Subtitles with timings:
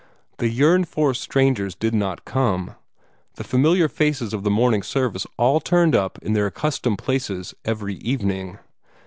[0.39, 2.73] The yearned for strangers did not come;
[3.35, 7.97] the familiar faces of the morning service all turned up in their accustomed places every
[7.97, 8.57] evening.